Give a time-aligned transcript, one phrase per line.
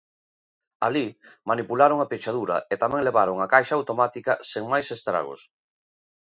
[0.87, 1.01] Alí,
[1.51, 5.39] manipularon a pechadura e tamén levaron a caixa automática sen máis estragos.